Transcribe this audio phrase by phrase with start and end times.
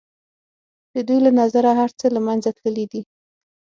[0.93, 3.01] د دوی له نظره هر څه له منځه تللي دي.